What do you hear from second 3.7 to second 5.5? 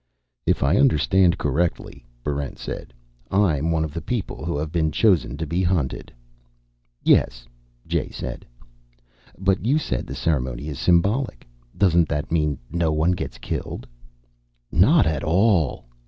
of the people who have been chosen to